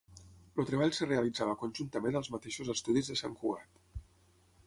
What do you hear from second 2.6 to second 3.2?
estudis de